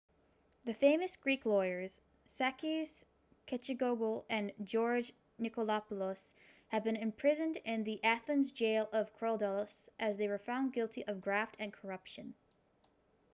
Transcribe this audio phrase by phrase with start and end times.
[0.65, 3.05] the famous greek lawyers sakis
[3.45, 6.33] kechagioglou and george nikolakopoulos
[6.69, 11.21] have been imprisoned in the athens' jail of korydallus as they were found guilty of
[11.21, 12.33] graft and corruption